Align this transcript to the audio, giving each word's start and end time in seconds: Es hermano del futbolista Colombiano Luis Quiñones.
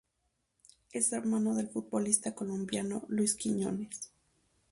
Es 0.93 1.11
hermano 1.13 1.53
del 1.53 1.69
futbolista 1.69 2.33
Colombiano 2.33 3.05
Luis 3.07 3.35
Quiñones. 3.35 4.09